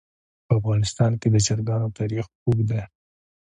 په 0.45 0.51
افغانستان 0.59 1.11
کې 1.21 1.27
د 1.31 1.37
چرګانو 1.45 1.95
تاریخ 1.99 2.25
اوږد 2.43 2.65
دی. 2.69 2.81